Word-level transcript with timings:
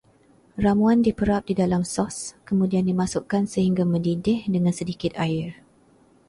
Ramuan 0.65 0.99
diperap 1.07 1.41
di 1.45 1.53
dalam 1.61 1.83
sos, 1.93 2.17
kemudian 2.47 2.85
dimasukkan 2.91 3.43
sehingga 3.53 3.83
mendidih 3.91 4.39
dengan 4.53 4.73
sedikit 4.79 5.13
air 5.25 5.47